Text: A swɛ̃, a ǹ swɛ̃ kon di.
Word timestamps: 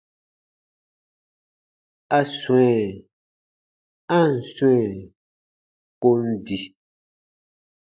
A 2.17 2.19
swɛ̃, 2.39 2.81
a 4.17 4.19
ǹ 4.29 4.31
swɛ̃ 4.53 4.81
kon 6.01 6.23
di. 6.45 6.57